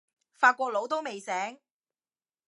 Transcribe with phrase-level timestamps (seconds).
[0.33, 1.59] 法國佬都未醒